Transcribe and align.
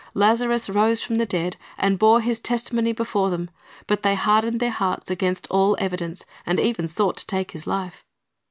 Lazarus 0.15 0.67
rose 0.67 1.03
from 1.03 1.17
the 1.17 1.27
dead, 1.27 1.57
and 1.77 1.99
bore 1.99 2.21
his 2.21 2.39
testimony 2.39 2.91
before 2.91 3.29
them, 3.29 3.51
but 3.85 4.01
they 4.01 4.15
hardened 4.15 4.59
their 4.59 4.71
hearts 4.71 5.11
against 5.11 5.45
all 5.51 5.77
evidence, 5.79 6.25
and 6.43 6.59
even 6.59 6.87
sought 6.87 7.17
to 7.17 7.27
take 7.27 7.51
his 7.51 7.67
life. 7.67 8.03